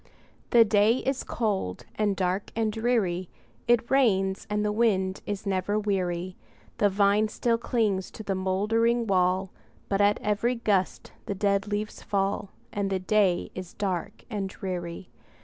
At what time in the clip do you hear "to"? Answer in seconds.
8.13-8.23